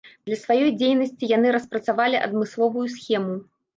[0.27, 3.37] Для сваёй дзейнасці яны распрацавалі адмысловую схему.